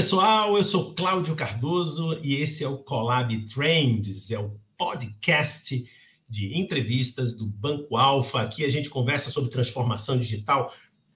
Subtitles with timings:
[0.00, 0.56] Pessoal.
[0.56, 5.86] Eu sou Cláudio Cardoso e esse é o Collab Trends, é o podcast
[6.26, 8.40] de entrevistas do Banco Alfa.
[8.40, 10.72] Aqui a gente conversa sobre transformação digital.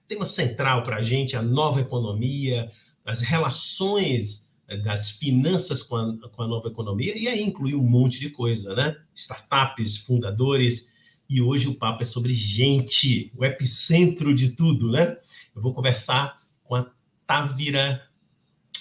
[0.07, 2.71] Tema central para a gente, a nova economia,
[3.03, 7.81] as relações eh, das finanças com a, com a nova economia, e aí inclui um
[7.81, 8.95] monte de coisa, né?
[9.15, 10.91] Startups, fundadores,
[11.27, 15.17] e hoje o papo é sobre gente, o epicentro de tudo, né?
[15.55, 16.85] Eu vou conversar com a
[17.25, 17.99] Távira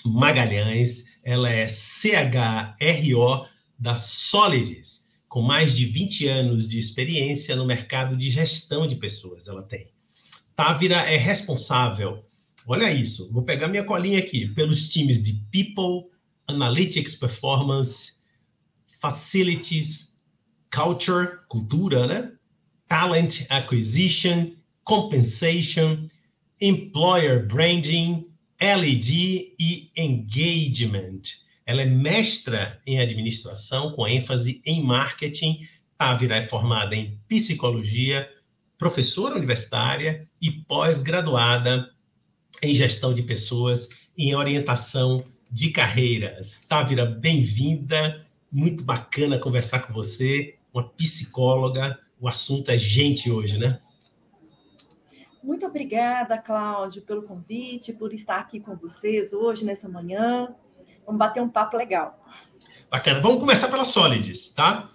[0.04, 3.46] Magalhães, ela é CHRO
[3.78, 9.48] da Solides, com mais de 20 anos de experiência no mercado de gestão de pessoas,
[9.48, 9.88] ela tem.
[10.54, 12.24] Távira é responsável,
[12.68, 16.10] olha isso, vou pegar minha colinha aqui, pelos times de People,
[16.46, 18.14] Analytics Performance,
[19.00, 20.14] Facilities,
[20.70, 22.32] Culture, cultura, né?
[22.88, 24.52] Talent Acquisition,
[24.84, 26.08] Compensation,
[26.60, 28.27] Employer Branding,
[28.60, 31.22] LED e Engagement.
[31.66, 35.66] Ela é mestra em administração, com ênfase em marketing.
[35.97, 38.28] Távira é formada em psicologia,
[38.77, 41.91] professora universitária e pós-graduada
[42.62, 46.60] em gestão de pessoas em orientação de carreiras.
[46.69, 48.27] Távira, bem-vinda.
[48.50, 51.98] Muito bacana conversar com você, uma psicóloga.
[52.20, 53.80] O assunto é gente hoje, né?
[55.45, 60.48] Muito obrigada, Cláudio, pelo convite, por estar aqui com vocês hoje, nessa manhã.
[61.05, 62.19] Vamos bater um papo legal.
[62.91, 63.20] Bacana.
[63.20, 64.89] Vamos começar pela Solids, tá?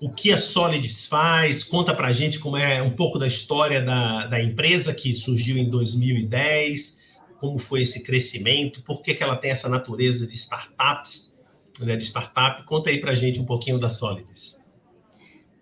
[0.00, 1.64] O que a Solids faz?
[1.64, 5.58] Conta para a gente como é um pouco da história da, da empresa que surgiu
[5.58, 6.96] em 2010,
[7.40, 11.36] como foi esse crescimento, por que, que ela tem essa natureza de startups,
[11.80, 12.62] né, de startup.
[12.64, 14.56] Conta aí para a gente um pouquinho da Solids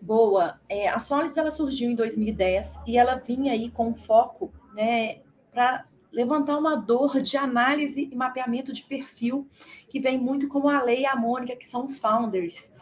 [0.05, 0.60] boa.
[0.69, 5.20] É, a Solids ela surgiu em 2010 e ela vinha aí com foco, né,
[5.50, 9.48] para levantar uma dor de análise e mapeamento de perfil
[9.88, 12.72] que vem muito como a Lei e a Mônica, que são os founders.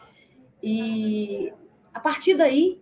[0.61, 1.51] E
[1.93, 2.79] a partir daí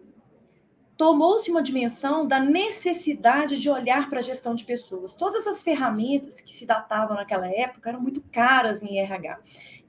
[1.01, 5.15] tomou-se uma dimensão da necessidade de olhar para a gestão de pessoas.
[5.15, 9.39] Todas as ferramentas que se datavam naquela época eram muito caras em RH.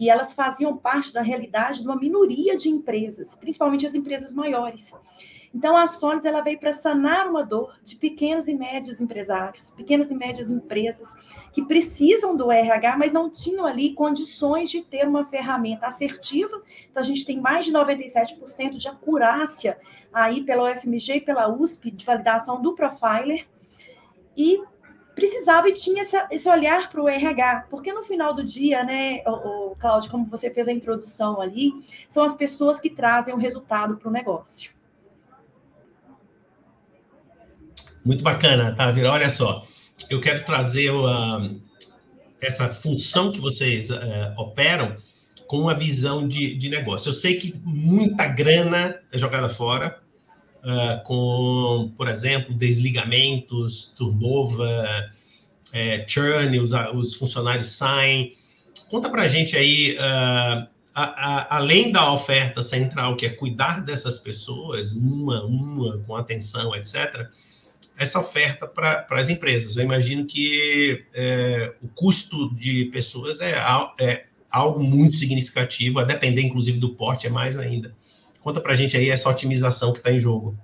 [0.00, 4.94] E elas faziam parte da realidade de uma minoria de empresas, principalmente as empresas maiores.
[5.54, 10.10] Então, a Solids ela veio para sanar uma dor de pequenos e médios empresários, pequenas
[10.10, 11.14] e médias empresas
[11.52, 16.62] que precisam do RH, mas não tinham ali condições de ter uma ferramenta assertiva.
[16.90, 19.78] Então, a gente tem mais de 97% de acurácia
[20.12, 23.46] aí pela UFMG e pela USP de validação do profiler.
[24.34, 24.58] E
[25.14, 29.22] precisava e tinha esse olhar para o RH, porque no final do dia, né,
[29.78, 31.72] Cláudio, como você fez a introdução ali,
[32.08, 34.72] são as pessoas que trazem o resultado para o negócio.
[38.04, 39.12] Muito bacana, Tavira.
[39.12, 39.64] Olha só,
[40.10, 41.60] eu quero trazer uh,
[42.40, 43.96] essa função que vocês uh,
[44.36, 44.96] operam
[45.46, 47.10] com uma visão de, de negócio.
[47.10, 50.00] Eu sei que muita grana é jogada fora,
[50.64, 55.12] uh, com, por exemplo, desligamentos, turnover,
[55.72, 58.32] é, churn, os, os, funcionários saem.
[58.90, 63.84] Conta para a gente aí, uh, a, a, além da oferta central, que é cuidar
[63.84, 67.28] dessas pessoas, uma, uma, com atenção, etc.,
[67.98, 69.76] essa oferta para as empresas.
[69.76, 73.54] Eu imagino que é, o custo de pessoas é,
[74.00, 77.94] é, algo muito significativo, a depender, inclusive, do porte, é mais ainda.
[78.40, 80.56] Conta para a gente aí essa otimização que está em jogo.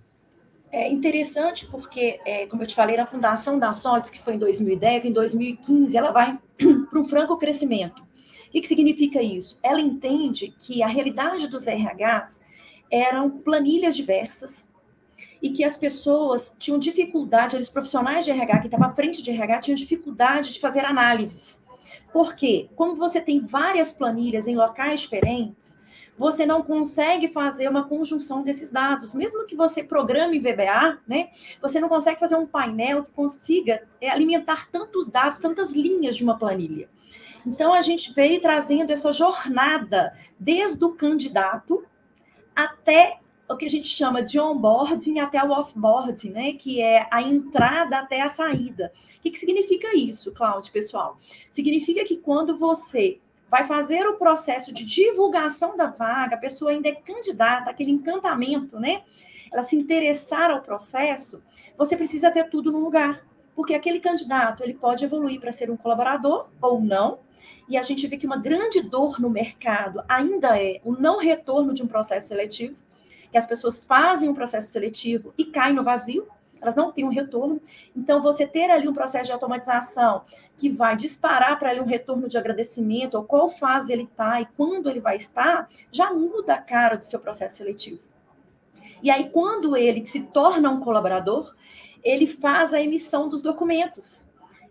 [0.71, 4.39] É interessante porque, é, como eu te falei, na fundação da Solids, que foi em
[4.39, 6.39] 2010, em 2015, ela vai
[6.91, 8.03] para um franco crescimento.
[8.03, 9.59] O que, que significa isso?
[9.63, 12.41] Ela entende que a realidade dos RHs
[12.91, 14.73] eram planilhas diversas,
[15.43, 19.31] e que as pessoas tinham dificuldade, os profissionais de RH que estavam à frente de
[19.31, 21.65] RH tinham dificuldade de fazer análises.
[22.13, 22.69] Por quê?
[22.75, 25.79] Como você tem várias planilhas em locais diferentes,
[26.19, 29.15] você não consegue fazer uma conjunção desses dados.
[29.15, 31.29] Mesmo que você programe VBA, né,
[31.63, 36.25] você não consegue fazer um painel que consiga é, alimentar tantos dados, tantas linhas de
[36.25, 36.89] uma planilha.
[37.47, 41.85] Então, a gente veio trazendo essa jornada desde o candidato
[42.55, 46.53] até o que a gente chama de onboarding até o offboarding, né?
[46.53, 48.93] Que é a entrada até a saída.
[49.17, 51.17] O que, que significa isso, Cláudio, pessoal?
[51.51, 53.19] Significa que quando você
[53.51, 58.79] vai fazer o processo de divulgação da vaga, a pessoa ainda é candidata, aquele encantamento,
[58.79, 59.03] né?
[59.51, 61.43] Ela se interessar ao processo,
[61.77, 63.27] você precisa ter tudo no lugar.
[63.57, 67.19] Porque aquele candidato, ele pode evoluir para ser um colaborador ou não.
[67.69, 71.75] E a gente vê que uma grande dor no mercado ainda é o não retorno
[71.75, 72.77] de um processo seletivo
[73.31, 76.27] que as pessoas fazem um processo seletivo e caem no vazio,
[76.61, 77.61] elas não têm um retorno.
[77.97, 80.23] Então, você ter ali um processo de automatização
[80.57, 84.47] que vai disparar para ele um retorno de agradecimento, ou qual fase ele está e
[84.57, 88.01] quando ele vai estar, já muda a cara do seu processo seletivo.
[89.03, 91.55] E aí, quando ele se torna um colaborador,
[92.03, 94.27] ele faz a emissão dos documentos.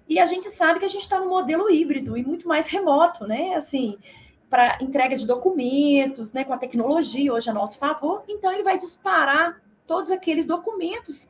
[0.09, 3.25] E a gente sabe que a gente está no modelo híbrido e muito mais remoto,
[3.25, 3.55] né?
[3.55, 3.97] Assim,
[4.49, 8.77] para entrega de documentos, né, com a tecnologia hoje a nosso favor, então ele vai
[8.77, 11.29] disparar todos aqueles documentos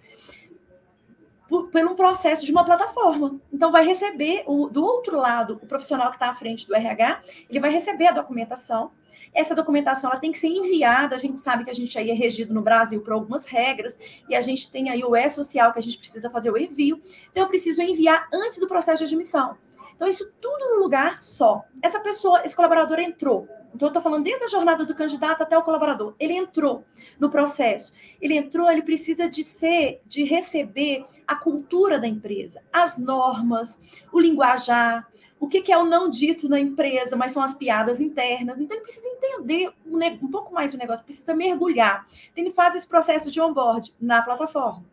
[1.48, 3.40] por, um processo de uma plataforma.
[3.52, 7.22] Então, vai receber, o, do outro lado, o profissional que está à frente do RH,
[7.50, 8.92] ele vai receber a documentação.
[9.34, 11.16] Essa documentação ela tem que ser enviada.
[11.16, 13.98] A gente sabe que a gente aí é regido no Brasil por algumas regras,
[14.28, 17.00] e a gente tem aí o E-Social, que a gente precisa fazer o envio.
[17.32, 19.58] Então, eu preciso enviar antes do processo de admissão.
[19.98, 21.66] Então, isso tudo no lugar só.
[21.82, 23.50] Essa pessoa, esse colaborador entrou.
[23.74, 26.16] Então, eu estou falando desde a jornada do candidato até o colaborador.
[26.20, 26.86] Ele entrou
[27.20, 27.94] no processo.
[28.22, 34.20] Ele entrou, ele precisa de ser, de receber a cultura da empresa, as normas, o
[34.20, 35.08] linguajar,
[35.40, 38.60] o que, é o não dito na empresa, mas são as piadas internas.
[38.60, 42.08] Então, ele precisa entender um, pouco mais do negócio, precisa mergulhar.
[42.32, 44.86] Então, ele faz esse processo de onboard na plataforma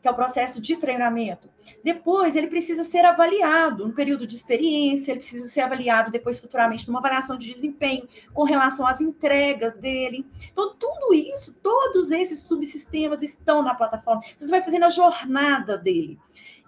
[0.00, 1.48] que é o processo de treinamento.
[1.82, 6.86] Depois, ele precisa ser avaliado no período de experiência, ele precisa ser avaliado depois futuramente
[6.86, 10.26] numa avaliação de desempenho com relação às entregas dele.
[10.52, 14.22] Então, tudo isso, todos esses subsistemas estão na plataforma.
[14.36, 16.18] Você vai fazendo a jornada dele.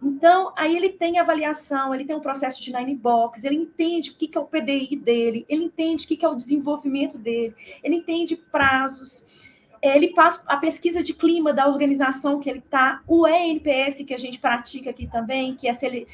[0.02, 4.14] Então, aí ele tem avaliação, ele tem um processo de nine box, ele entende o
[4.14, 8.34] que é o PDI dele, ele entende o que é o desenvolvimento dele, ele entende
[8.34, 9.49] prazos
[9.82, 14.18] ele faz a pesquisa de clima da organização que ele está, o ENPS que a
[14.18, 16.06] gente pratica aqui também, que é se ele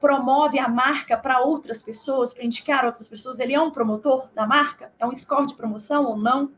[0.00, 4.44] promove a marca para outras pessoas, para indicar outras pessoas, ele é um promotor da
[4.44, 4.92] marca?
[4.98, 6.50] É um score de promoção ou não?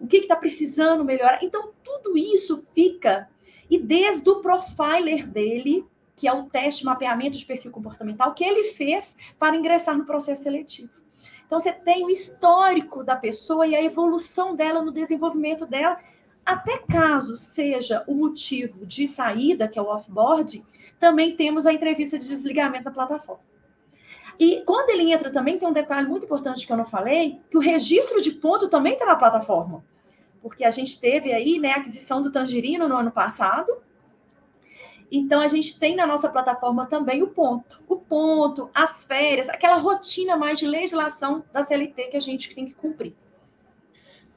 [0.00, 1.38] O que está precisando melhorar?
[1.44, 3.28] Então, tudo isso fica,
[3.70, 8.64] e desde o profiler dele, que é o teste mapeamento de perfil comportamental, que ele
[8.64, 11.01] fez para ingressar no processo seletivo.
[11.46, 15.98] Então, você tem o histórico da pessoa e a evolução dela no desenvolvimento dela,
[16.44, 20.64] até caso seja o motivo de saída, que é o offboard,
[20.98, 23.42] também temos a entrevista de desligamento da plataforma.
[24.38, 27.56] E quando ele entra também, tem um detalhe muito importante que eu não falei, que
[27.56, 29.84] o registro de ponto também está na plataforma.
[30.40, 33.72] Porque a gente teve aí né, a aquisição do Tangerino no ano passado,
[35.14, 37.82] então, a gente tem na nossa plataforma também o ponto.
[37.86, 42.64] O ponto, as férias, aquela rotina mais de legislação da CLT que a gente tem
[42.64, 43.12] que cumprir.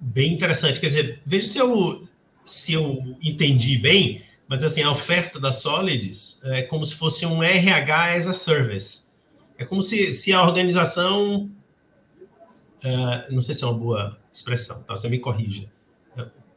[0.02, 0.82] Bem interessante.
[0.82, 2.06] Quer dizer, veja se eu,
[2.44, 7.42] se eu entendi bem, mas assim, a oferta da Solids é como se fosse um
[7.42, 9.06] RH as a service.
[9.58, 11.50] É como se, se a organização.
[12.84, 14.94] Uh, não sei se é uma boa expressão, tá?
[14.94, 15.72] Você me corrija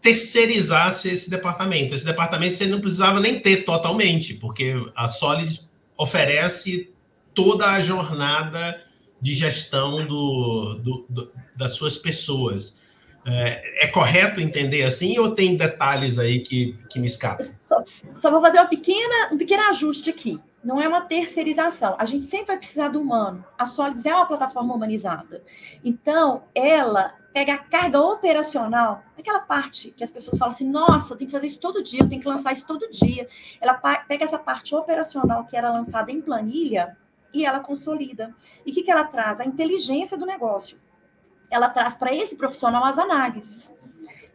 [0.01, 1.95] terceirizasse esse departamento.
[1.95, 5.61] Esse departamento você não precisava nem ter totalmente, porque a Solid
[5.97, 6.93] oferece
[7.35, 8.83] toda a jornada
[9.21, 12.81] de gestão do, do, do das suas pessoas.
[13.27, 17.45] É, é, correto entender assim ou tem detalhes aí que, que me escapam?
[17.45, 17.85] Só,
[18.15, 20.41] só, vou fazer uma pequena, um pequeno ajuste aqui.
[20.65, 21.95] Não é uma terceirização.
[21.99, 23.45] A gente sempre vai precisar do humano.
[23.59, 25.43] A Solids é uma plataforma humanizada.
[25.85, 31.29] Então, ela pega a carga operacional, aquela parte que as pessoas falam assim, nossa, tenho
[31.29, 33.29] que fazer isso todo dia, eu tenho que lançar isso todo dia.
[33.61, 36.97] Ela pega essa parte operacional que era lançada em planilha
[37.33, 38.35] e ela consolida.
[38.67, 39.39] E o que, que ela traz?
[39.39, 40.81] A inteligência do negócio.
[41.49, 43.79] Ela traz para esse profissional as análises.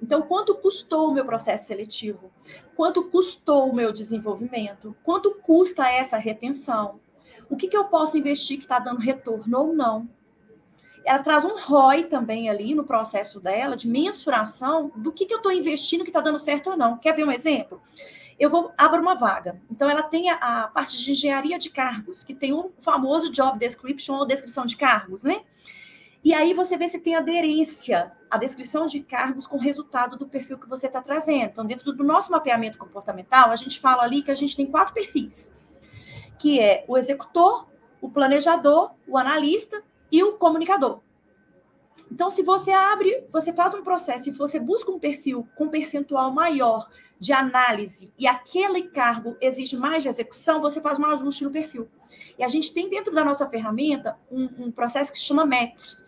[0.01, 2.31] Então, quanto custou o meu processo seletivo?
[2.73, 4.95] Quanto custou o meu desenvolvimento?
[5.03, 7.01] Quanto custa essa retenção?
[7.49, 10.07] O que, que eu posso investir que está dando retorno ou não?
[11.05, 15.37] Ela traz um ROI também ali no processo dela, de mensuração do que, que eu
[15.37, 16.97] estou investindo que está dando certo ou não.
[16.97, 17.81] Quer ver um exemplo?
[18.39, 19.61] Eu vou abro uma vaga.
[19.69, 23.59] Então, ela tem a, a, parte de engenharia de cargos, que tem o famoso job
[23.59, 25.41] description ou descrição de cargos, né?
[26.23, 30.25] E aí você vê se tem aderência à descrição de cargos com o resultado do
[30.25, 31.49] perfil que você está trazendo.
[31.51, 34.93] Então, dentro do nosso mapeamento comportamental, a gente fala ali que a gente tem quatro
[34.93, 35.53] perfis,
[36.39, 37.67] que é o executor,
[38.01, 40.99] o planejador, o analista e o comunicador.
[42.11, 46.31] Então, se você abre, você faz um processo e você busca um perfil com percentual
[46.31, 46.87] maior
[47.19, 51.87] de análise e aquele cargo exige mais de execução, você faz um ajuste no perfil.
[52.37, 56.02] E a gente tem dentro da nossa ferramenta um, um processo que se chama match,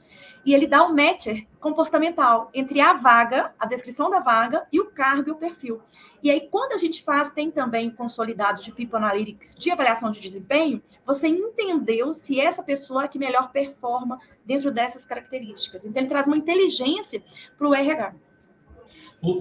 [0.46, 4.86] e ele dá um matcher comportamental entre a vaga, a descrição da vaga e o
[4.86, 5.82] cargo e o perfil.
[6.22, 10.20] E aí, quando a gente faz, tem também consolidado de People Analytics de avaliação de
[10.20, 15.86] desempenho, você entendeu se essa pessoa é que melhor performa dentro dessas características.
[15.86, 17.24] Então, ele traz uma inteligência
[17.58, 18.14] para o RH.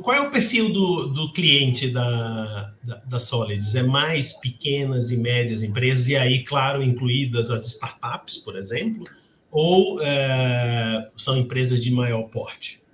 [0.02, 3.74] Qual é o perfil do, do cliente da, da, da Solids?
[3.74, 9.04] É mais pequenas e médias empresas, e aí, claro, incluídas as startups, por exemplo,
[9.54, 12.84] ou é, são empresas de maior porte?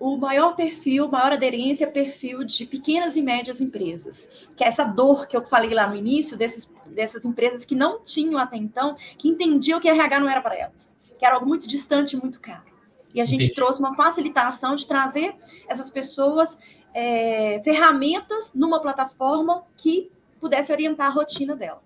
[0.00, 4.84] o maior perfil, maior aderência é perfil de pequenas e médias empresas, que é essa
[4.84, 8.96] dor que eu falei lá no início, desses, dessas empresas que não tinham até então,
[9.16, 12.40] que entendiam que RH não era para elas, que era algo muito distante e muito
[12.40, 12.62] caro.
[13.12, 13.54] E a gente Entendi.
[13.54, 15.34] trouxe uma facilitação de trazer
[15.68, 16.56] essas pessoas
[16.94, 21.82] é, ferramentas numa plataforma que pudesse orientar a rotina dela.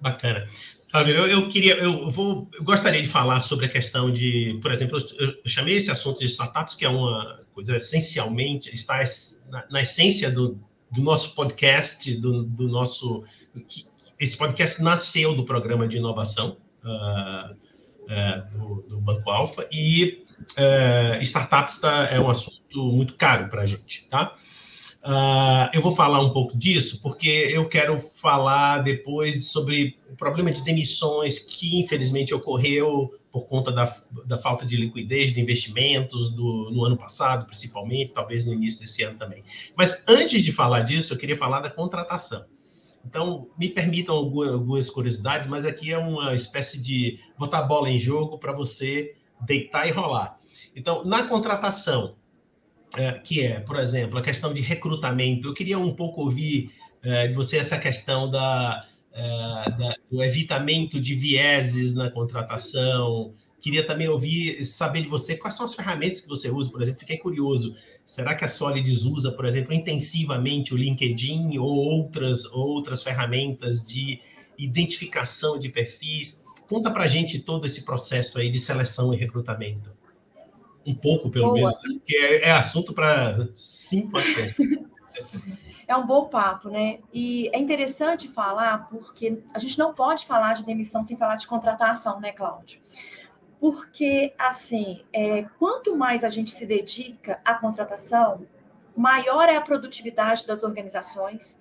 [0.00, 0.46] Bacana.
[0.94, 4.96] Eu, eu, queria, eu vou, eu gostaria de falar sobre a questão de, por exemplo,
[5.18, 9.04] eu, eu chamei esse assunto de startups, que é uma coisa essencialmente, está
[9.50, 10.56] na, na essência do,
[10.88, 13.24] do, nosso podcast, do, do nosso.
[14.20, 21.20] esse podcast nasceu do programa de inovação uh, uh, do, do, Banco Alfa, e uh,
[21.22, 24.32] startups tá, é um assunto muito caro para a gente, tá?
[25.04, 30.50] Uh, eu vou falar um pouco disso, porque eu quero falar depois sobre o problema
[30.50, 33.94] de demissões que, infelizmente, ocorreu por conta da,
[34.24, 39.02] da falta de liquidez de investimentos do, no ano passado, principalmente, talvez no início desse
[39.02, 39.44] ano também.
[39.76, 42.46] Mas antes de falar disso, eu queria falar da contratação.
[43.04, 48.38] Então, me permitam algumas curiosidades, mas aqui é uma espécie de botar bola em jogo
[48.38, 50.38] para você deitar e rolar.
[50.74, 52.16] Então, na contratação,
[52.96, 55.48] é, que é, por exemplo, a questão de recrutamento.
[55.48, 56.70] Eu queria um pouco ouvir
[57.02, 63.34] é, de você essa questão da, é, da, do evitamento de vieses na contratação.
[63.60, 67.00] Queria também ouvir, saber de você quais são as ferramentas que você usa, por exemplo.
[67.00, 67.74] Fiquei curioso.
[68.04, 74.20] Será que a Solids usa, por exemplo, intensivamente o LinkedIn ou outras, outras ferramentas de
[74.58, 76.42] identificação de perfis?
[76.68, 79.93] Conta para gente todo esse processo aí de seleção e recrutamento.
[80.86, 81.54] Um pouco, pelo Boa.
[81.56, 81.98] menos, né?
[81.98, 84.58] porque é, é assunto para cinco podcasts.
[85.86, 86.98] é um bom papo, né?
[87.12, 91.46] E é interessante falar, porque a gente não pode falar de demissão sem falar de
[91.46, 92.80] contratação, né, Cláudio?
[93.60, 98.46] Porque, assim, é, quanto mais a gente se dedica à contratação,
[98.96, 101.58] maior é a produtividade das organizações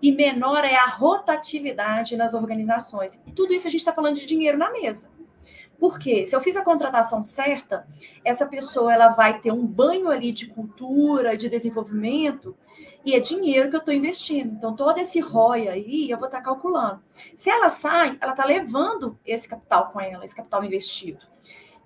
[0.00, 3.22] e menor é a rotatividade nas organizações.
[3.26, 5.10] E tudo isso a gente está falando de dinheiro na mesa.
[5.78, 7.86] Porque se eu fiz a contratação certa,
[8.24, 12.56] essa pessoa ela vai ter um banho ali de cultura, de desenvolvimento,
[13.04, 14.54] e é dinheiro que eu estou investindo.
[14.54, 17.00] Então, todo esse ROI aí eu vou estar tá calculando.
[17.34, 21.24] Se ela sai, ela está levando esse capital com ela, esse capital investido.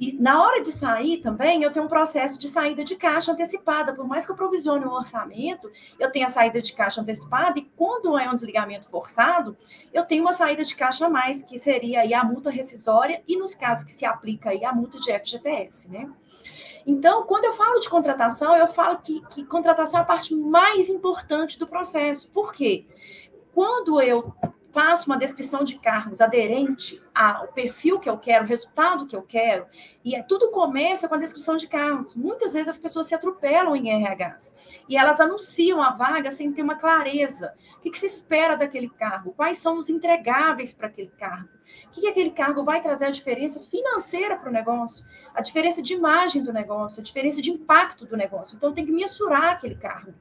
[0.01, 3.93] E na hora de sair também, eu tenho um processo de saída de caixa antecipada.
[3.93, 7.71] Por mais que eu provisione um orçamento, eu tenho a saída de caixa antecipada, e
[7.77, 9.55] quando é um desligamento forçado,
[9.93, 13.37] eu tenho uma saída de caixa a mais, que seria aí a multa rescisória, e
[13.37, 16.11] nos casos que se aplica aí a multa de FGTS, né?
[16.87, 20.89] Então, quando eu falo de contratação, eu falo que, que contratação é a parte mais
[20.89, 22.33] importante do processo.
[22.33, 22.87] Por quê?
[23.53, 24.33] Quando eu
[24.73, 29.23] faço uma descrição de cargos aderente ao perfil que eu quero, o resultado que eu
[29.23, 29.67] quero,
[30.05, 32.17] e é, tudo começa com a descrição de cargos.
[32.17, 36.63] Muitas vezes as pessoas se atropelam em RHs e elas anunciam a vaga sem ter
[36.63, 37.55] uma clareza.
[37.77, 39.33] O que, que se espera daquele cargo?
[39.33, 41.49] Quais são os entregáveis para aquele cargo?
[41.87, 45.81] O que, que aquele cargo vai trazer a diferença financeira para o negócio, a diferença
[45.83, 48.57] de imagem do negócio, a diferença de impacto do negócio.
[48.57, 50.13] Então, tem que mensurar aquele cargo.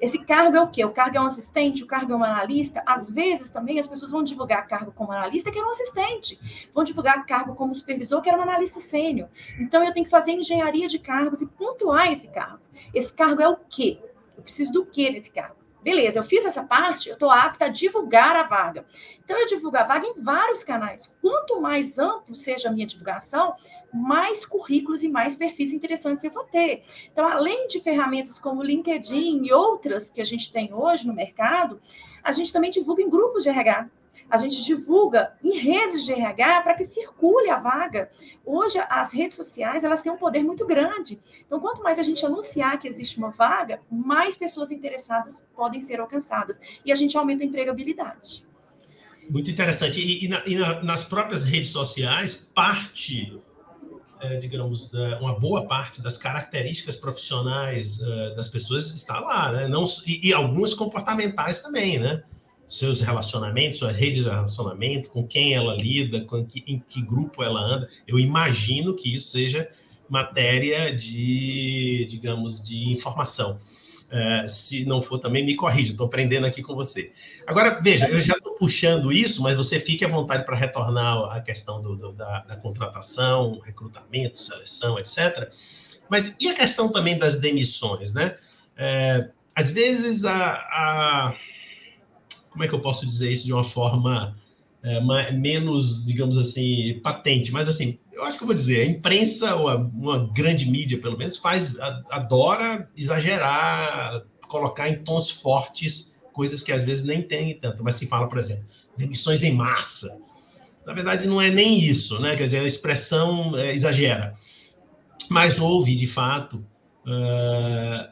[0.00, 0.84] Esse cargo é o quê?
[0.84, 2.82] O cargo é um assistente, o cargo é um analista.
[2.86, 6.38] Às vezes também as pessoas vão divulgar cargo como analista, que era um assistente.
[6.72, 9.28] Vão divulgar cargo como supervisor, que era um analista sênior.
[9.58, 12.60] Então eu tenho que fazer engenharia de cargos e pontuar esse cargo.
[12.94, 13.98] Esse cargo é o quê?
[14.36, 15.56] Eu preciso do quê nesse cargo?
[15.88, 18.84] Beleza, eu fiz essa parte, eu estou apta a divulgar a vaga.
[19.24, 21.10] Então, eu divulgo a vaga em vários canais.
[21.22, 23.54] Quanto mais amplo seja a minha divulgação,
[23.90, 26.82] mais currículos e mais perfis interessantes eu vou ter.
[27.10, 31.14] Então, além de ferramentas como o LinkedIn e outras que a gente tem hoje no
[31.14, 31.80] mercado,
[32.22, 33.88] a gente também divulga em grupos de RH
[34.30, 38.10] a gente divulga em redes de RH para que circule a vaga.
[38.44, 41.18] Hoje, as redes sociais elas têm um poder muito grande.
[41.46, 46.00] Então, quanto mais a gente anunciar que existe uma vaga, mais pessoas interessadas podem ser
[46.00, 46.60] alcançadas.
[46.84, 48.46] E a gente aumenta a empregabilidade.
[49.28, 50.00] Muito interessante.
[50.00, 53.38] E, e, na, e na, nas próprias redes sociais, parte
[54.20, 59.68] é, digamos, uma boa parte das características profissionais uh, das pessoas está lá, né?
[59.68, 62.24] Não, e, e, algumas comportamentais também, né?
[62.68, 67.42] Seus relacionamentos, sua rede de relacionamento, com quem ela lida, com que, em que grupo
[67.42, 67.88] ela anda.
[68.06, 69.68] Eu imagino que isso seja
[70.08, 73.58] matéria de, digamos, de informação.
[74.08, 77.12] Uh, se não for também, me corrija, estou aprendendo aqui com você.
[77.46, 81.40] Agora, veja, eu já estou puxando isso, mas você fique à vontade para retornar à
[81.42, 85.50] questão do, do, da, da, contratação, recrutamento, seleção, etc.
[86.08, 88.36] Mas e a questão também das demissões, né?
[88.78, 91.34] É, às vezes a, a,
[92.58, 94.36] como é que eu posso dizer isso de uma forma
[94.82, 99.54] é, menos, digamos assim, patente, mas assim, eu acho que eu vou dizer, a imprensa,
[99.54, 101.72] ou a, uma grande mídia, pelo menos, faz,
[102.10, 108.08] adora exagerar, colocar em tons fortes coisas que às vezes nem tem tanto, mas se
[108.08, 108.64] fala, por exemplo,
[108.96, 110.18] demissões em massa.
[110.84, 112.34] Na verdade, não é nem isso, né?
[112.34, 114.34] Quer dizer, a expressão é, exagera.
[115.30, 116.66] Mas houve, de fato,
[117.08, 118.04] uh,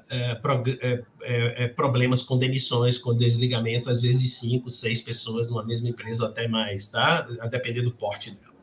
[1.71, 6.31] uh, problemas com demissões, com desligamentos, às vezes cinco, seis pessoas numa mesma empresa ou
[6.31, 7.29] até mais, tá?
[7.41, 8.57] A depender do porte dela.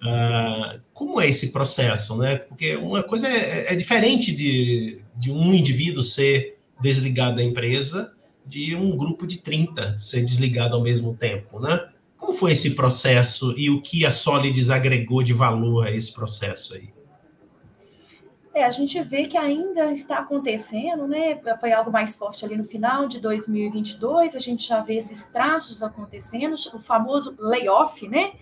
[0.00, 2.36] Uh, como é esse processo, né?
[2.36, 8.12] Porque uma coisa é, é, diferente de, de um indivíduo ser desligado da empresa
[8.46, 11.88] de um grupo de 30 ser desligado ao mesmo tempo, né?
[12.16, 16.74] Como foi esse processo e o que a Solids agregou de valor a esse processo
[16.74, 16.90] aí?
[18.58, 21.40] É, a gente vê que ainda está acontecendo, né?
[21.60, 25.80] Foi algo mais forte ali no final de 2022, a gente já vê esses traços
[25.80, 28.32] acontecendo, o famoso layoff, né?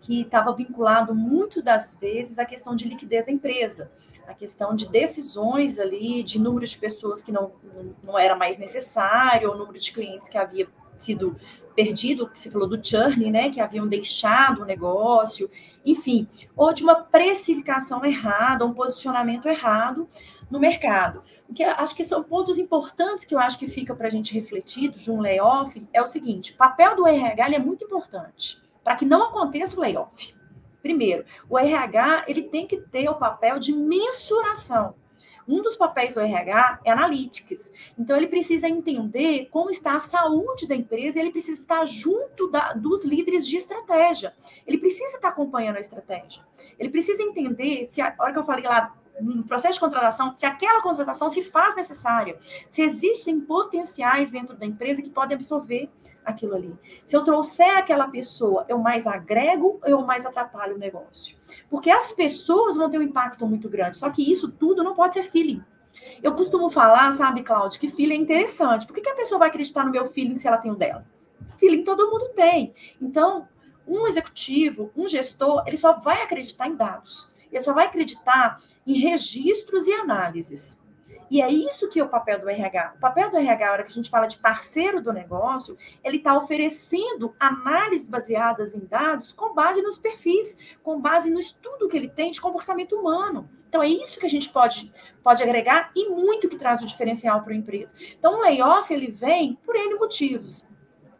[0.00, 3.90] Que estava vinculado muito das vezes à questão de liquidez da empresa,
[4.28, 7.50] a questão de decisões ali, de número de pessoas que não,
[8.04, 10.68] não era mais necessário, ou número de clientes que havia
[11.02, 11.36] sido
[11.74, 15.50] perdido, que você falou do churn, né, que haviam deixado o negócio,
[15.84, 16.26] enfim,
[16.56, 20.08] ou de uma precificação errada, um posicionamento errado
[20.50, 21.22] no mercado.
[21.48, 24.34] O que acho que são pontos importantes que eu acho que fica para a gente
[24.34, 28.96] refletir de um layoff é o seguinte: o papel do RH é muito importante para
[28.96, 30.34] que não aconteça o layoff.
[30.82, 34.94] Primeiro, o RH ele tem que ter o papel de mensuração
[35.48, 37.72] um dos papéis do RH é analytics.
[37.98, 42.72] Então, ele precisa entender como está a saúde da empresa ele precisa estar junto da,
[42.72, 44.34] dos líderes de estratégia.
[44.66, 46.42] Ele precisa estar acompanhando a estratégia.
[46.78, 50.44] Ele precisa entender se, a hora que eu falei lá no processo de contratação, se
[50.44, 55.90] aquela contratação se faz necessária, se existem potenciais dentro da empresa que podem absorver
[56.24, 56.76] aquilo ali.
[57.06, 61.36] Se eu trouxer aquela pessoa, eu mais agrego ou eu mais atrapalho o negócio?
[61.70, 65.14] Porque as pessoas vão ter um impacto muito grande, só que isso tudo não pode
[65.14, 65.62] ser feeling.
[66.22, 68.86] Eu costumo falar, sabe, Cláudio, que feeling é interessante.
[68.86, 71.06] Por que, que a pessoa vai acreditar no meu feeling se ela tem o dela?
[71.58, 72.74] Feeling todo mundo tem.
[73.00, 73.48] Então,
[73.86, 77.30] um executivo, um gestor, ele só vai acreditar em dados.
[77.50, 80.84] Ele só vai acreditar em registros e análises.
[81.30, 82.94] E é isso que é o papel do RH.
[82.96, 86.18] O papel do RH, a hora que a gente fala de parceiro do negócio, ele
[86.18, 91.96] está oferecendo análises baseadas em dados com base nos perfis, com base no estudo que
[91.96, 93.48] ele tem de comportamento humano.
[93.68, 97.42] Então, é isso que a gente pode, pode agregar e muito que traz o diferencial
[97.42, 97.94] para a empresa.
[98.18, 100.68] Então, o layoff, ele vem por N motivos.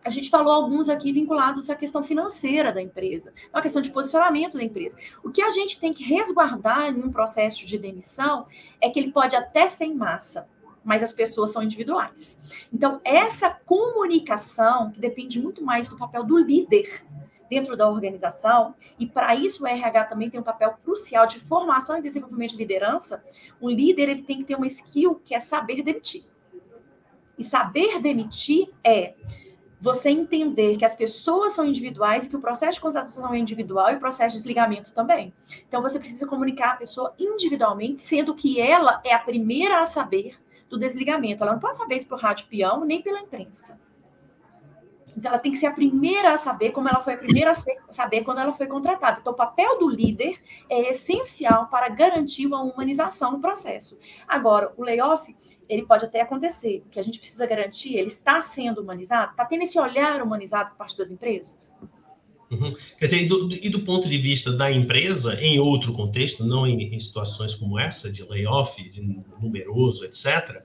[0.07, 4.57] A gente falou alguns aqui vinculados à questão financeira da empresa, a questão de posicionamento
[4.57, 4.97] da empresa.
[5.25, 8.47] O que a gente tem que resguardar em um processo de demissão
[8.81, 10.49] é que ele pode até ser em massa,
[10.85, 12.41] mas as pessoas são individuais.
[12.73, 17.05] Então, essa comunicação, que depende muito mais do papel do líder
[17.51, 21.99] dentro da organização, e para isso o RH também tem um papel crucial de formação
[21.99, 23.25] e desenvolvimento de liderança,
[23.61, 26.23] o líder ele tem que ter uma skill que é saber demitir.
[27.37, 29.15] E saber demitir é
[29.81, 33.91] você entender que as pessoas são individuais e que o processo de contratação é individual
[33.91, 35.33] e o processo de desligamento também.
[35.69, 40.37] Então, você precisa comunicar a pessoa individualmente, sendo que ela é a primeira a saber
[40.69, 41.43] do desligamento.
[41.43, 43.79] Ela não pode saber isso por rádio peão nem pela imprensa.
[45.17, 47.55] Então, ela tem que ser a primeira a saber, como ela foi a primeira a
[47.55, 49.19] ser, saber quando ela foi contratada.
[49.21, 53.97] Então, o papel do líder é essencial para garantir uma humanização no processo.
[54.29, 55.35] Agora, o layoff,
[55.69, 56.83] ele pode até acontecer.
[56.87, 59.31] O que a gente precisa garantir, ele está sendo humanizado?
[59.31, 61.75] Está tendo esse olhar humanizado por parte das empresas?
[62.51, 62.77] Uhum.
[62.99, 66.67] Quer dizer, e do, e do, ponto de vista da empresa, em outro contexto, não
[66.67, 69.01] em, em situações como essa, de layoff, de
[69.41, 70.63] numeroso, etc.,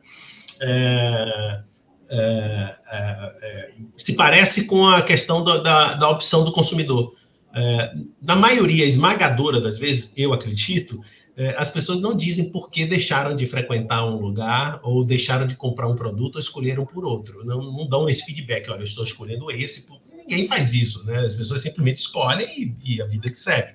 [0.60, 1.64] é,
[2.12, 7.16] é, é, é, se parece com a questão da, da, da opção do consumidor.
[7.56, 11.02] É, na maioria esmagadora das vezes, eu acredito,
[11.38, 15.56] é, as pessoas não dizem por que deixaram de frequentar um lugar ou deixaram de
[15.56, 17.46] comprar um produto ou escolheram por outro.
[17.46, 21.20] Não, não dão esse feedback, olha, eu estou escolhendo esse, porque ninguém faz isso, né?
[21.20, 23.74] As pessoas simplesmente escolhem e, e a vida que segue.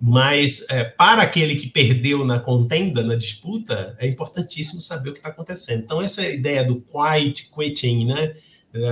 [0.00, 5.18] Mas é, para aquele que perdeu na contenda, na disputa, é importantíssimo saber o que
[5.18, 5.82] está acontecendo.
[5.84, 8.36] Então, essa ideia do quiet quitting, né?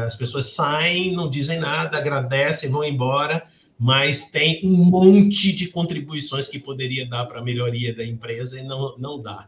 [0.06, 3.46] As pessoas saem, não dizem nada, agradecem, vão embora,
[3.78, 8.62] mas tem um monte de contribuições que poderia dar para a melhoria da empresa e
[8.62, 9.46] não, não dá.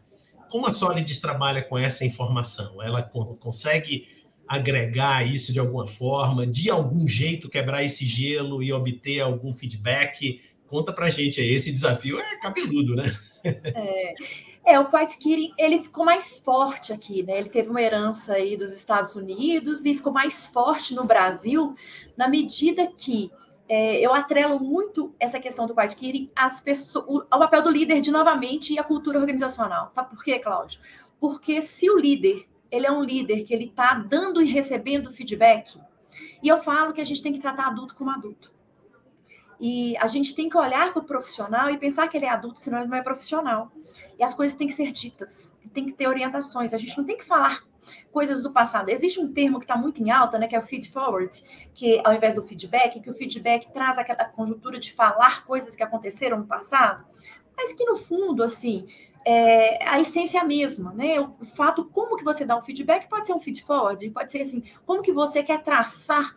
[0.50, 2.82] Como a Solids trabalha com essa informação?
[2.82, 4.06] Ela consegue
[4.46, 10.40] agregar isso de alguma forma, de algum jeito quebrar esse gelo e obter algum feedback
[10.68, 13.16] Conta pra gente aí, esse desafio é cabeludo, né?
[13.44, 14.14] É,
[14.66, 17.38] É, o Quiet Quitting, ele ficou mais forte aqui, né?
[17.38, 21.76] Ele teve uma herança aí dos Estados Unidos e ficou mais forte no Brasil
[22.16, 23.30] na medida que
[23.68, 28.00] é, eu atrelo muito essa questão do Quiet Quitting às pessoas, ao papel do líder
[28.00, 29.88] de novamente e a cultura organizacional.
[29.92, 30.80] Sabe por quê, Cláudio?
[31.20, 35.78] Porque se o líder, ele é um líder que ele está dando e recebendo feedback,
[36.42, 38.52] e eu falo que a gente tem que tratar adulto como adulto.
[39.60, 42.60] E a gente tem que olhar para o profissional e pensar que ele é adulto,
[42.60, 43.72] senão ele não é profissional.
[44.18, 46.74] E as coisas têm que ser ditas, tem que ter orientações.
[46.74, 47.62] A gente não tem que falar
[48.10, 48.88] coisas do passado.
[48.88, 51.42] Existe um termo que está muito em alta, né, que é o feed forward,
[51.74, 55.82] que ao invés do feedback, que o feedback traz aquela conjuntura de falar coisas que
[55.82, 57.04] aconteceram no passado,
[57.56, 58.86] mas que no fundo, assim,
[59.24, 61.18] é a essência é a mesma, né?
[61.20, 64.42] O fato como que você dá um feedback pode ser um feed forward, pode ser
[64.42, 66.36] assim, como que você quer traçar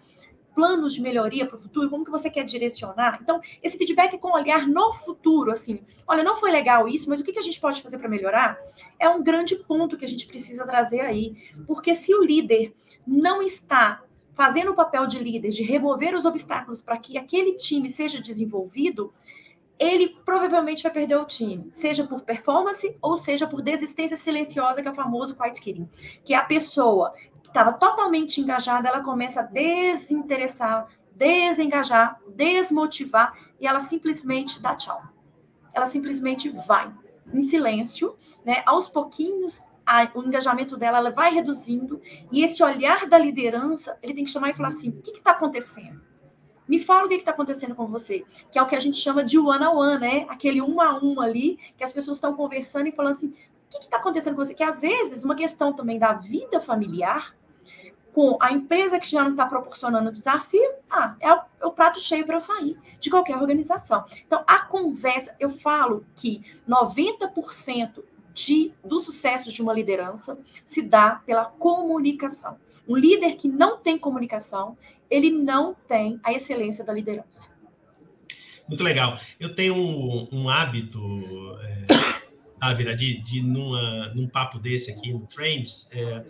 [0.60, 3.18] planos de melhoria para o futuro, como que você quer direcionar.
[3.22, 7.22] Então, esse feedback é com olhar no futuro, assim, olha, não foi legal isso, mas
[7.22, 8.60] o que, a gente pode fazer para melhorar?
[9.00, 11.34] É um grande ponto que a gente precisa trazer aí,
[11.66, 12.74] porque se o líder
[13.08, 17.90] não está fazendo o papel de líder, de remover os obstáculos para que aquele time
[17.90, 19.14] seja desenvolvido,
[19.80, 24.88] ele provavelmente vai perder o time, seja por performance ou seja por desistência silenciosa, que
[24.90, 25.90] é o famoso quiet quitting,
[26.26, 27.14] que é a pessoa
[27.50, 35.02] estava totalmente engajada, ela começa a desinteressar, desengajar, desmotivar e ela simplesmente dá tchau.
[35.74, 36.92] Ela simplesmente vai
[37.34, 38.64] em silêncio, né?
[38.66, 42.00] Aos pouquinhos a, o engajamento dela ela vai reduzindo
[42.32, 45.32] e esse olhar da liderança ele tem que chamar e falar assim: o que está
[45.32, 46.02] acontecendo?
[46.68, 49.24] Me fala o que está acontecendo com você, que é o que a gente chama
[49.24, 50.26] de one on one, né?
[50.30, 53.34] Aquele um a um ali que as pessoas estão conversando e falando assim:
[53.70, 54.54] que está acontecendo com você?
[54.54, 57.36] Que às vezes uma questão também da vida familiar
[58.14, 62.00] com a empresa que já não está proporcionando desafio, ah, é o, é o prato
[62.00, 64.04] cheio para eu sair de qualquer organização.
[64.26, 68.04] Então, a conversa, eu falo que 90%
[68.34, 72.58] de, do sucesso de uma liderança se dá pela comunicação.
[72.88, 74.78] Um líder que não tem comunicação,
[75.10, 77.58] ele não tem a excelência da liderança.
[78.68, 79.20] Muito legal.
[79.40, 81.00] Eu tenho um, um hábito,
[81.62, 82.19] é,
[82.60, 86.24] Ávila, de, de numa, num papo desse aqui no Trends, é,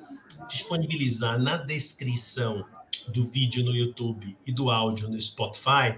[0.47, 2.65] disponibilizar na descrição
[3.07, 5.97] do vídeo no YouTube e do áudio no Spotify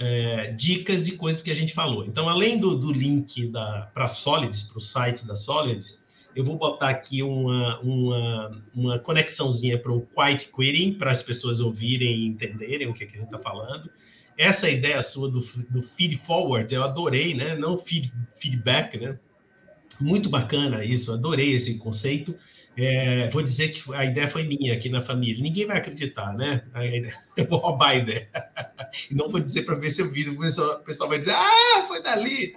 [0.00, 2.04] é, dicas de coisas que a gente falou.
[2.04, 3.50] Então, além do, do link
[3.92, 6.02] para Solids, para o site da Solids,
[6.34, 11.60] eu vou botar aqui uma, uma, uma conexãozinha para o Quiet Quitting, para as pessoas
[11.60, 13.90] ouvirem e entenderem o que, que a gente está falando.
[14.38, 17.54] Essa ideia sua do, do feed forward, eu adorei, né?
[17.54, 19.18] Não feed, feedback, né?
[20.00, 22.34] Muito bacana isso, adorei esse conceito.
[22.76, 25.42] É, vou dizer que a ideia foi minha aqui na família.
[25.42, 26.62] Ninguém vai acreditar, né?
[27.36, 28.28] Eu vou roubar a ideia.
[29.10, 30.28] E não vou dizer para ver se vi.
[30.28, 32.54] O pessoal, o pessoal vai dizer, ah, foi dali.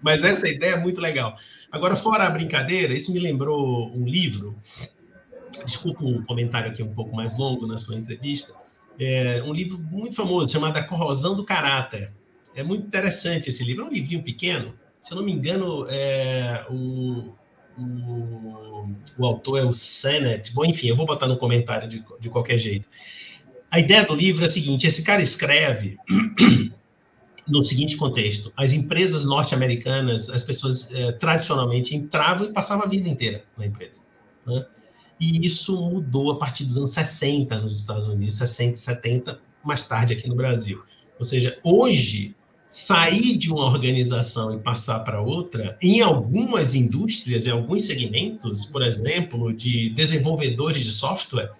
[0.00, 1.36] Mas essa ideia é muito legal.
[1.70, 4.56] Agora, fora a brincadeira, isso me lembrou um livro.
[5.64, 8.54] Desculpa um comentário aqui um pouco mais longo na sua entrevista.
[8.98, 12.12] É um livro muito famoso chamado A Corrosão do Caráter.
[12.54, 13.84] É muito interessante esse livro.
[13.84, 14.74] É um livrinho pequeno.
[15.08, 17.32] Se eu não me engano, é, o,
[17.78, 20.52] o, o autor é o Sennett.
[20.52, 22.86] Bom, enfim, eu vou botar no comentário de, de qualquer jeito.
[23.70, 25.96] A ideia do livro é a seguinte: esse cara escreve
[27.48, 33.08] no seguinte contexto: as empresas norte-americanas, as pessoas eh, tradicionalmente entravam e passavam a vida
[33.08, 34.02] inteira na empresa.
[34.46, 34.66] Né?
[35.18, 40.12] E isso mudou a partir dos anos 60 nos Estados Unidos, 60, 70, mais tarde
[40.12, 40.82] aqui no Brasil.
[41.18, 42.36] Ou seja, hoje
[42.68, 48.82] sair de uma organização e passar para outra, em algumas indústrias, em alguns segmentos, por
[48.82, 51.50] exemplo, de desenvolvedores de software,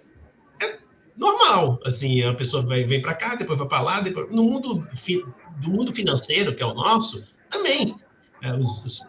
[0.61, 0.77] é
[1.17, 1.79] normal.
[1.83, 4.31] Assim, a pessoa vai, vem para cá, depois vai para lá, depois...
[4.31, 4.87] no mundo
[5.57, 7.95] do mundo financeiro, que é o nosso, também.
[8.41, 8.51] É,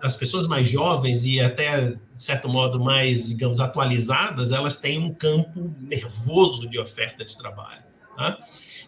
[0.02, 5.14] as pessoas mais jovens e até, de certo modo, mais, digamos, atualizadas, elas têm um
[5.14, 7.84] campo nervoso de oferta de trabalho.
[8.16, 8.38] Tá?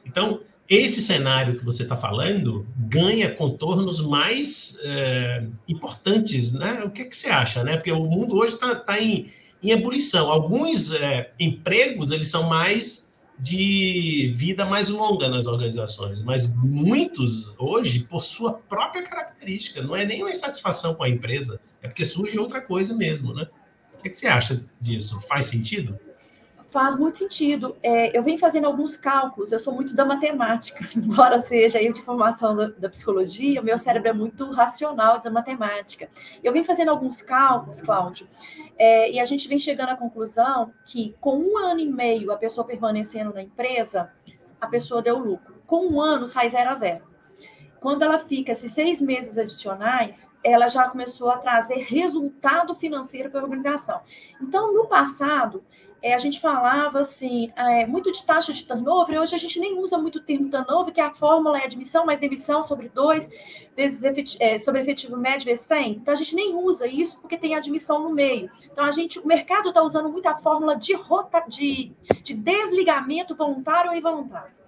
[0.04, 0.40] Então,
[0.74, 6.82] esse cenário que você está falando ganha contornos mais é, importantes, né?
[6.82, 7.76] O que, é que você acha, né?
[7.76, 9.30] Porque o mundo hoje está tá em,
[9.62, 10.30] em ebulição.
[10.30, 13.06] Alguns é, empregos eles são mais
[13.38, 20.06] de vida mais longa nas organizações, mas muitos hoje, por sua própria característica, não é
[20.06, 23.46] nem uma insatisfação com a empresa, é porque surge outra coisa mesmo, né?
[23.92, 25.20] O que, é que você acha disso?
[25.28, 25.98] Faz sentido?
[26.72, 27.76] Faz muito sentido.
[27.82, 32.00] É, eu venho fazendo alguns cálculos, eu sou muito da matemática, embora seja eu de
[32.00, 36.08] formação da, da, psicologia, o meu cérebro é muito racional da matemática.
[36.42, 38.26] Eu venho fazendo alguns cálculos, Cláudio,
[38.78, 42.38] é, e a gente vem chegando à conclusão que com um ano e meio a
[42.38, 44.10] pessoa permanecendo na empresa,
[44.58, 45.56] a pessoa deu lucro.
[45.66, 47.04] Com um ano sai zero a zero.
[47.80, 53.40] quando ela fica esses seis meses adicionais, ela já começou a trazer resultado financeiro para
[53.40, 54.00] a organização.
[54.40, 55.62] Então, no passado,
[56.02, 59.78] é, a gente falava assim, é, muito de taxa de turnover, hoje a gente nem
[59.78, 63.30] usa muito o termo turnover, que a fórmula é admissão mais demissão sobre 2
[63.76, 65.92] vezes efetivo, é, sobre efetivo médio vezes 100.
[65.92, 68.50] Então a gente nem usa isso porque tem admissão no meio.
[68.70, 73.34] Então a gente, o mercado está usando muito a fórmula de, rota, de, de desligamento
[73.36, 74.62] voluntário ou involuntário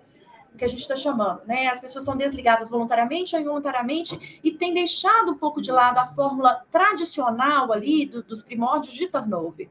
[0.55, 1.67] o que a gente está chamando, né?
[1.67, 6.05] As pessoas são desligadas voluntariamente ou involuntariamente e tem deixado um pouco de lado a
[6.05, 9.69] fórmula tradicional ali do, dos primórdios de turnover.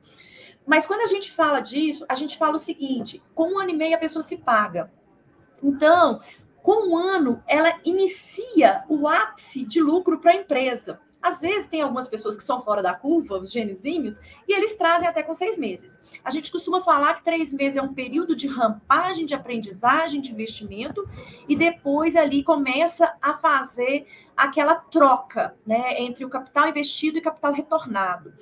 [0.65, 3.76] Mas quando a gente fala disso, a gente fala o seguinte: com um ano e
[3.76, 4.91] meio a pessoa se paga.
[5.62, 6.21] Então,
[6.62, 10.99] com um ano, ela inicia o ápice de lucro para a empresa.
[11.24, 15.08] Às vezes tem algumas pessoas que são fora da curva, os gêniozinhos, e eles trazem
[15.08, 15.98] até com seis meses.
[16.22, 20.34] A gente costuma falar que três meses é um período de rampagem, de aprendizagem, de
[20.34, 21.08] investimento,
[21.48, 24.06] e depois ali começa a fazer
[24.36, 28.34] aquela troca né, entre o capital investido e capital retornado.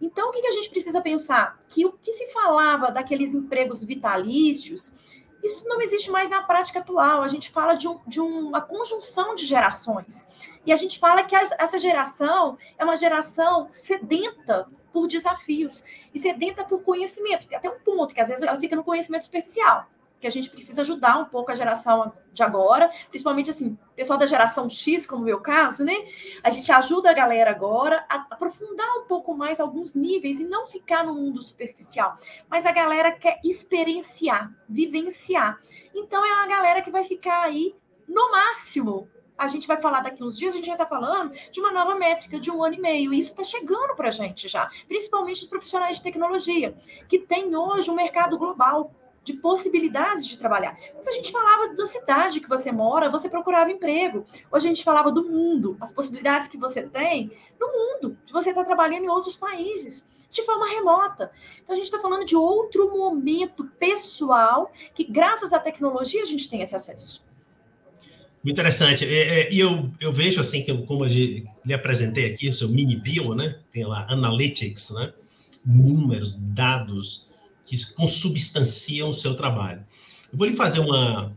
[0.00, 1.60] Então, o que, que a gente precisa pensar?
[1.68, 7.22] Que o que se falava daqueles empregos vitalícios, isso não existe mais na prática atual.
[7.22, 10.26] A gente fala de, um, de uma conjunção de gerações.
[10.64, 16.64] E a gente fala que essa geração é uma geração sedenta por desafios e sedenta
[16.64, 17.46] por conhecimento.
[17.46, 19.86] Tem até um ponto que às vezes ela fica no conhecimento superficial
[20.20, 24.26] que a gente precisa ajudar um pouco a geração de agora, principalmente assim, pessoal da
[24.26, 25.94] geração X, como o meu caso, né?
[26.42, 30.66] A gente ajuda a galera agora a aprofundar um pouco mais alguns níveis e não
[30.66, 32.16] ficar no mundo superficial.
[32.48, 35.58] Mas a galera quer experienciar, vivenciar.
[35.94, 37.74] Então é uma galera que vai ficar aí
[38.06, 39.08] no máximo
[39.40, 41.94] a gente vai falar daqui uns dias, a gente já está falando de uma nova
[41.94, 43.14] métrica de um ano e meio.
[43.14, 46.76] E isso está chegando para a gente já, principalmente os profissionais de tecnologia,
[47.08, 50.76] que tem hoje um mercado global de possibilidades de trabalhar.
[50.96, 54.24] Mas a gente falava da cidade que você mora, você procurava emprego.
[54.50, 58.50] Hoje a gente falava do mundo, as possibilidades que você tem no mundo, de você
[58.50, 61.30] estar trabalhando em outros países, de forma remota.
[61.62, 66.48] Então a gente está falando de outro momento pessoal que, graças à tecnologia, a gente
[66.48, 67.22] tem esse acesso.
[68.42, 69.04] Muito interessante.
[69.04, 72.52] É, é, e eu, eu vejo assim, que eu, como eu lhe apresentei aqui, o
[72.54, 73.60] seu mini bio, né?
[73.70, 75.12] Tem lá Analytics, né?
[75.64, 77.28] Números, dados
[77.70, 79.84] que consubstanciam o seu trabalho.
[80.32, 81.32] Eu vou lhe fazer uma,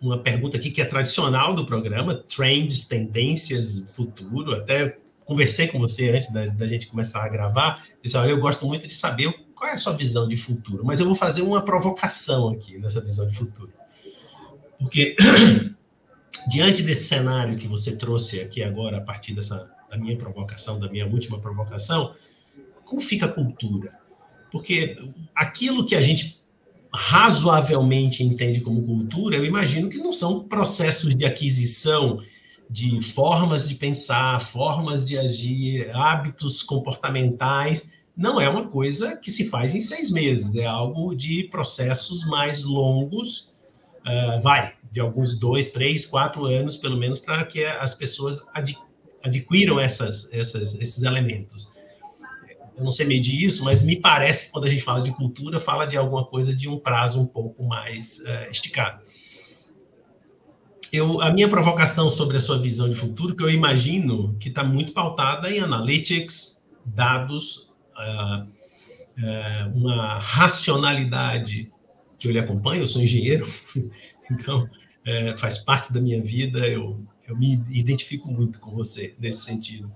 [0.00, 4.54] uma pergunta aqui que é tradicional do programa, trends, tendências, futuro.
[4.54, 7.84] Até conversei com você antes da, da gente começar a gravar.
[8.02, 11.00] Disse, olha, eu gosto muito de saber qual é a sua visão de futuro, mas
[11.00, 13.72] eu vou fazer uma provocação aqui nessa visão de futuro.
[14.78, 15.16] Porque,
[16.48, 20.88] diante desse cenário que você trouxe aqui agora, a partir dessa da minha provocação, da
[20.88, 22.14] minha última provocação,
[22.84, 23.98] como fica a cultura?
[24.54, 24.96] Porque
[25.34, 26.40] aquilo que a gente
[26.92, 32.20] razoavelmente entende como cultura, eu imagino que não são processos de aquisição
[32.70, 37.90] de formas de pensar, formas de agir, hábitos comportamentais.
[38.16, 42.62] Não é uma coisa que se faz em seis meses, é algo de processos mais
[42.62, 43.48] longos,
[44.06, 48.40] uh, vai, de alguns dois, três, quatro anos, pelo menos, para que as pessoas
[49.20, 51.73] adquiram essas, essas, esses elementos
[52.76, 55.60] eu não sei medir isso, mas me parece que quando a gente fala de cultura,
[55.60, 59.02] fala de alguma coisa de um prazo um pouco mais uh, esticado.
[60.92, 64.62] Eu, a minha provocação sobre a sua visão de futuro, que eu imagino que está
[64.62, 71.72] muito pautada em analytics, dados, uh, uh, uma racionalidade
[72.18, 73.46] que eu lhe acompanho, eu sou engenheiro,
[74.30, 74.68] então
[75.36, 79.92] faz parte da minha vida, eu, eu me identifico muito com você nesse sentido.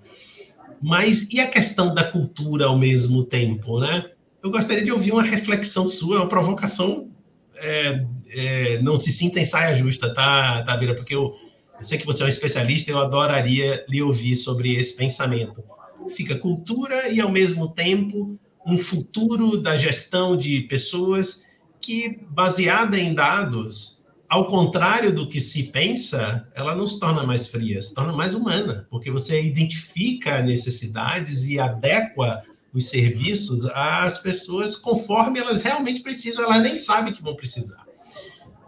[0.80, 4.10] Mas e a questão da cultura ao mesmo tempo, né?
[4.42, 7.10] Eu gostaria de ouvir uma reflexão sua, uma provocação.
[7.56, 10.94] É, é, não se sinta em saia justa, tá, Tabira?
[10.94, 11.34] Porque eu,
[11.76, 15.62] eu sei que você é um especialista, eu adoraria lhe ouvir sobre esse pensamento.
[16.10, 21.42] Fica cultura e, ao mesmo tempo, um futuro da gestão de pessoas
[21.80, 23.97] que, baseada em dados,
[24.28, 28.34] ao contrário do que se pensa, ela não se torna mais fria, se torna mais
[28.34, 36.44] humana, porque você identifica necessidades e adequa os serviços às pessoas conforme elas realmente precisam,
[36.44, 37.86] elas nem sabem que vão precisar.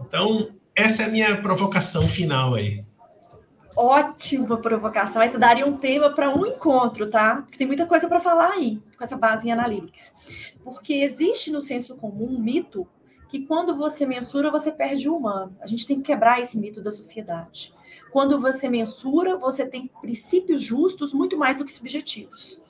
[0.00, 2.82] Então, essa é a minha provocação final aí.
[3.76, 5.22] Ótima provocação.
[5.22, 7.46] Essa daria um tema para um encontro, tá?
[7.56, 10.14] Tem muita coisa para falar aí, com essa base em analytics.
[10.64, 12.86] Porque existe no senso comum um mito
[13.30, 15.56] que quando você mensura, você perde o humano.
[15.60, 17.72] A gente tem que quebrar esse mito da sociedade.
[18.10, 22.60] Quando você mensura, você tem princípios justos muito mais do que subjetivos.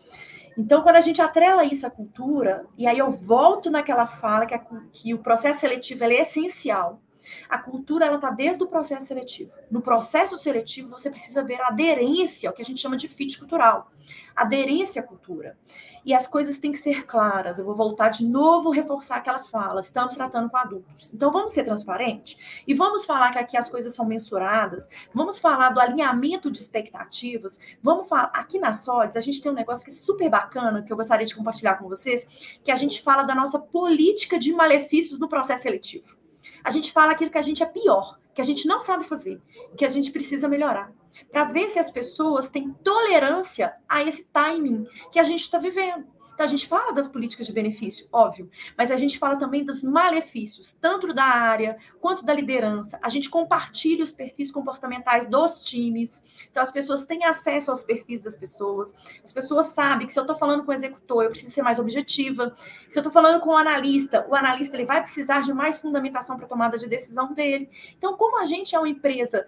[0.58, 4.54] Então, quando a gente atrela isso à cultura, e aí eu volto naquela fala que,
[4.54, 4.58] a,
[4.92, 7.00] que o processo seletivo é essencial.
[7.48, 9.52] A cultura ela está desde o processo seletivo.
[9.70, 13.90] No processo seletivo você precisa ver aderência, o que a gente chama de fit cultural,
[14.34, 15.56] aderência à cultura.
[16.04, 17.58] E as coisas têm que ser claras.
[17.58, 19.80] Eu vou voltar de novo reforçar aquela fala.
[19.80, 21.12] Estamos tratando com adultos.
[21.12, 24.88] Então vamos ser transparentes e vamos falar que aqui as coisas são mensuradas.
[25.12, 27.60] Vamos falar do alinhamento de expectativas.
[27.82, 30.92] Vamos falar aqui na Solids a gente tem um negócio que é super bacana que
[30.92, 35.18] eu gostaria de compartilhar com vocês, que a gente fala da nossa política de malefícios
[35.18, 36.19] no processo seletivo.
[36.64, 39.40] A gente fala aquilo que a gente é pior, que a gente não sabe fazer,
[39.76, 40.92] que a gente precisa melhorar,
[41.30, 46.06] para ver se as pessoas têm tolerância a esse timing que a gente está vivendo.
[46.40, 49.82] Então, a gente fala das políticas de benefício, óbvio, mas a gente fala também dos
[49.82, 52.98] malefícios, tanto da área quanto da liderança.
[53.02, 58.22] A gente compartilha os perfis comportamentais dos times, então as pessoas têm acesso aos perfis
[58.22, 61.52] das pessoas, as pessoas sabem que se eu estou falando com o executor, eu preciso
[61.52, 62.56] ser mais objetiva.
[62.88, 66.38] Se eu estou falando com o analista, o analista ele vai precisar de mais fundamentação
[66.38, 67.68] para a tomada de decisão dele.
[67.98, 69.44] Então, como a gente é uma empresa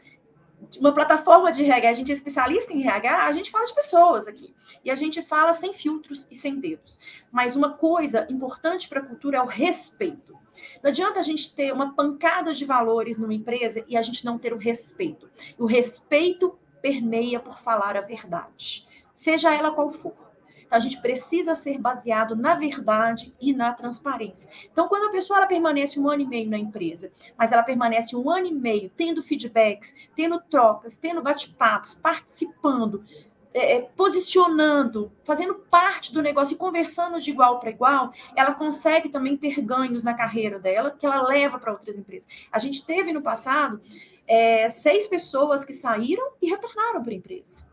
[0.78, 4.26] uma plataforma de RH, a gente é especialista em RH, a gente fala de pessoas
[4.26, 4.54] aqui.
[4.84, 6.98] E a gente fala sem filtros e sem dedos.
[7.30, 10.38] Mas uma coisa importante para a cultura é o respeito.
[10.82, 14.38] Não adianta a gente ter uma pancada de valores numa empresa e a gente não
[14.38, 15.28] ter o respeito.
[15.58, 20.31] O respeito permeia por falar a verdade, seja ela qual for.
[20.72, 24.48] A gente precisa ser baseado na verdade e na transparência.
[24.70, 28.16] Então, quando a pessoa ela permanece um ano e meio na empresa, mas ela permanece
[28.16, 33.04] um ano e meio tendo feedbacks, tendo trocas, tendo bate-papos, participando,
[33.52, 39.10] é, é posicionando, fazendo parte do negócio e conversando de igual para igual, ela consegue
[39.10, 42.28] também ter ganhos na carreira dela, que ela leva para outras empresas.
[42.50, 43.78] A gente teve no passado
[44.26, 47.71] é, seis pessoas que saíram e retornaram para a empresa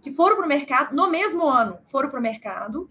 [0.00, 2.88] que foram para o mercado, no mesmo ano, foram para o mercado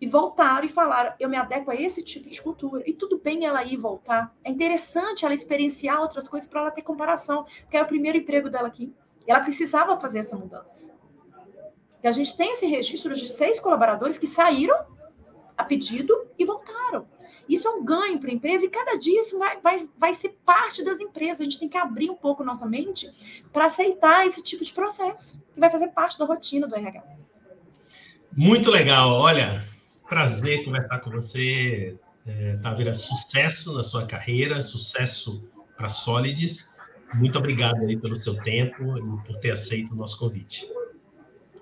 [0.00, 2.82] e voltaram e falaram: eu me adequo a esse tipo de cultura.
[2.86, 4.34] E tudo bem ela ir voltar.
[4.42, 8.48] É interessante ela experienciar outras coisas para ela ter comparação, porque é o primeiro emprego
[8.48, 8.92] dela aqui.
[9.26, 10.90] E ela precisava fazer essa mudança.
[12.02, 14.76] E a gente tem esse registro de seis colaboradores que saíram
[15.56, 17.06] a pedido e voltaram.
[17.50, 20.28] Isso é um ganho para a empresa e cada dia isso vai, vai, vai ser
[20.46, 21.40] parte das empresas.
[21.40, 23.10] A gente tem que abrir um pouco nossa mente
[23.52, 27.02] para aceitar esse tipo de processo, que vai fazer parte da rotina do RH.
[28.36, 29.10] Muito legal.
[29.10, 29.64] Olha,
[30.08, 32.94] prazer conversar com você, é, Tavira.
[32.94, 35.44] Sucesso na sua carreira, sucesso
[35.76, 36.68] para a Solids.
[37.14, 40.68] Muito obrigado aí pelo seu tempo e por ter aceito o nosso convite.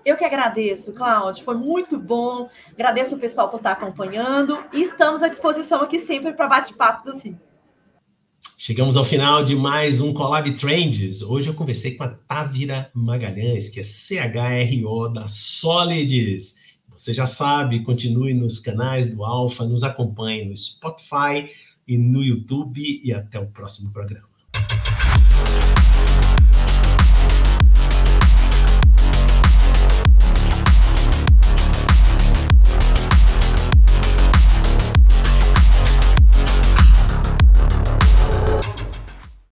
[0.08, 2.48] Eu que agradeço, Cláudio, foi muito bom.
[2.72, 7.38] Agradeço o pessoal por estar acompanhando e estamos à disposição aqui sempre para bate-papos assim.
[8.56, 11.20] Chegamos ao final de mais um Collab Trends.
[11.20, 16.56] Hoje eu conversei com a Távira Magalhães, que é CHRO da Solids.
[16.88, 21.50] Você já sabe, continue nos canais do Alfa, nos acompanhe no Spotify
[21.86, 24.27] e no YouTube e até o próximo programa.